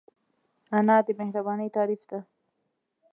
انا 0.77 0.97
د 1.07 1.09
مهربانۍ 1.19 1.67
تعریف 1.75 2.01
ده 2.09 2.19